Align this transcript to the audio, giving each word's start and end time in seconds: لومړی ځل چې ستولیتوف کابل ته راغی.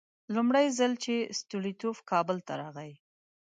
لومړی 0.35 0.65
ځل 0.77 0.91
چې 1.03 1.13
ستولیتوف 1.39 1.97
کابل 2.11 2.37
ته 2.47 2.53
راغی. 2.61 2.91